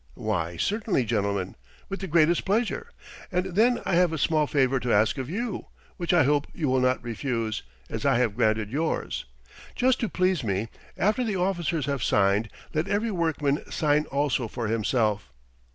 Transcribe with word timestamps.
"Why, 0.15 0.57
certainly, 0.57 1.05
gentlemen! 1.05 1.55
With 1.87 1.99
the 1.99 2.07
greatest 2.07 2.43
pleasure! 2.43 2.89
And 3.31 3.53
then 3.55 3.79
I 3.85 3.93
have 3.97 4.11
a 4.11 4.17
small 4.17 4.47
favor 4.47 4.79
to 4.79 4.91
ask 4.91 5.19
of 5.19 5.29
you, 5.29 5.67
which 5.97 6.11
I 6.11 6.23
hope 6.23 6.47
you 6.55 6.69
will 6.69 6.79
not 6.79 7.03
refuse, 7.03 7.61
as 7.87 8.03
I 8.03 8.17
have 8.17 8.35
granted 8.35 8.71
yours. 8.71 9.25
Just 9.75 9.99
to 9.99 10.09
please 10.09 10.43
me, 10.43 10.69
after 10.97 11.23
the 11.23 11.35
officers 11.35 11.85
have 11.85 12.01
signed, 12.01 12.49
let 12.73 12.87
every 12.87 13.11
workman 13.11 13.61
sign 13.69 14.05
also 14.07 14.47
for 14.47 14.65
himself. 14.67 15.31